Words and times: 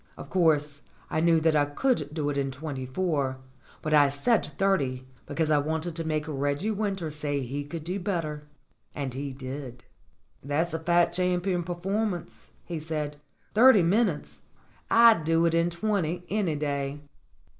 Of 0.17 0.31
course, 0.31 0.81
I 1.11 1.19
knew 1.19 1.39
that 1.41 1.55
I 1.55 1.65
could 1.65 2.09
do 2.11 2.31
it 2.31 2.35
in 2.37 2.49
twenty 2.49 2.87
four, 2.87 3.37
but 3.83 3.93
I 3.93 4.09
said 4.09 4.43
thirty 4.57 5.05
because 5.27 5.51
I 5.51 5.59
wanted 5.59 5.95
to 5.95 6.03
make 6.07 6.25
Reggie 6.27 6.71
Winter 6.71 7.11
say 7.11 7.41
he 7.41 7.63
could 7.63 7.83
do 7.83 7.99
better. 7.99 8.47
And 8.95 9.13
so 9.13 9.19
he 9.19 9.31
did. 9.31 9.83
"That's 10.41 10.73
a 10.73 10.79
fat 10.79 11.13
champion 11.13 11.61
performance," 11.61 12.47
he 12.65 12.79
said. 12.79 13.17
"Thirty 13.53 13.83
minutes! 13.83 14.41
I'd 14.89 15.23
do 15.23 15.45
it 15.45 15.53
in 15.53 15.69
twenty 15.69 16.23
any 16.31 16.55
day." 16.55 17.01